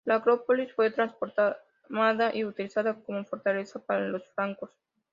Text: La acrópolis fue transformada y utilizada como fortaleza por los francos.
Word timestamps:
La 0.03 0.15
acrópolis 0.15 0.73
fue 0.73 0.89
transformada 0.89 2.33
y 2.35 2.43
utilizada 2.43 2.95
como 2.95 3.23
fortaleza 3.23 3.77
por 3.77 3.99
los 3.99 4.27
francos. 4.33 4.71